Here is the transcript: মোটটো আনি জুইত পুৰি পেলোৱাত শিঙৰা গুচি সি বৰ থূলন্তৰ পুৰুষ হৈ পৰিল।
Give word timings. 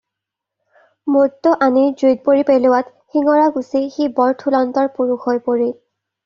মোটটো 1.15 1.51
আনি 1.65 1.83
জুইত 2.03 2.23
পুৰি 2.29 2.45
পেলোৱাত 2.47 2.89
শিঙৰা 3.17 3.45
গুচি 3.59 3.83
সি 3.99 4.09
বৰ 4.21 4.35
থূলন্তৰ 4.41 4.91
পুৰুষ 4.97 5.29
হৈ 5.29 5.45
পৰিল। 5.53 5.71